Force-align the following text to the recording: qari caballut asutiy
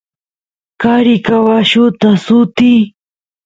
qari 0.81 1.15
caballut 1.25 1.99
asutiy 2.11 2.81